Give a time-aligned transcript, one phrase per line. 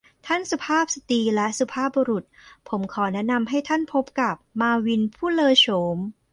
[0.27, 2.23] ท่านสุภาพสตรีและสุภาพบุรุษ
[2.69, 5.97] ผมขอแนะนำให้ท่านพบกับมาร์วินผู้เลอโฉม